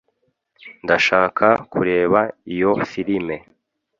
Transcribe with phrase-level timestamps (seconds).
[0.83, 2.19] ndashaka kureba
[2.53, 3.35] iyo firime